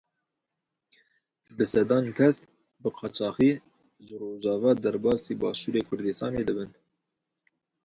[1.55, 2.35] Bi sedan kes
[2.81, 3.51] bi qaçaxî
[4.05, 6.69] ji Rojava derbasî Başûrê Kurdistanê dibin.